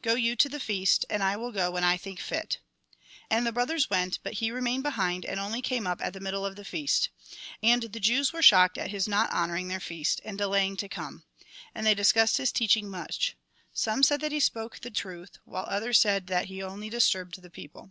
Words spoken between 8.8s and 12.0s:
his not honouring their feast, and delaying to come. And they